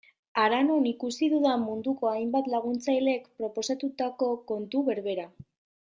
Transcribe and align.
Hara 0.43 0.61
non 0.69 0.87
ikusi 0.91 1.27
dudan 1.33 1.65
munduko 1.65 2.09
hainbat 2.13 2.49
laguntzailek 2.55 3.31
proposatutako 3.43 4.31
kontu 4.53 4.87
berbera. 4.93 5.29